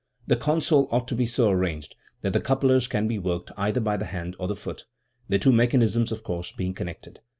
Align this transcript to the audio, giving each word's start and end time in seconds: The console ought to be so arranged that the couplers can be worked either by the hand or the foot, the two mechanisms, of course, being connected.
The 0.25 0.35
console 0.35 0.87
ought 0.91 1.07
to 1.09 1.15
be 1.15 1.27
so 1.27 1.49
arranged 1.51 1.95
that 2.21 2.33
the 2.33 2.41
couplers 2.41 2.87
can 2.87 3.07
be 3.07 3.19
worked 3.19 3.51
either 3.55 3.79
by 3.79 3.97
the 3.97 4.05
hand 4.07 4.35
or 4.39 4.47
the 4.47 4.55
foot, 4.55 4.85
the 5.29 5.37
two 5.37 5.51
mechanisms, 5.53 6.11
of 6.11 6.23
course, 6.23 6.51
being 6.51 6.73
connected. 6.73 7.19